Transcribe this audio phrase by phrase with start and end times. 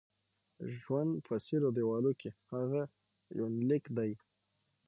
[0.79, 2.81] ژوند په څيرو دېوالو کې: هغه
[3.39, 4.11] یونلیک دی